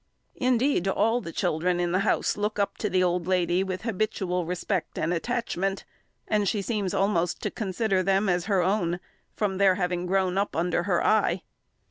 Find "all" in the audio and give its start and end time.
0.87-1.21